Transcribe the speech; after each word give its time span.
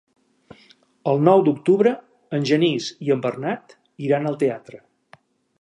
El 1.11 1.21
nou 1.27 1.43
d'octubre 1.49 1.93
en 2.39 2.49
Genís 2.53 2.89
i 3.09 3.15
en 3.17 3.21
Bernat 3.27 3.79
iran 4.11 4.31
al 4.31 4.41
teatre. 4.47 4.85